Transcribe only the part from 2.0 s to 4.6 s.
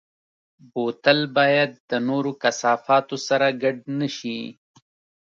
نورو کثافاتو سره ګډ نه شي.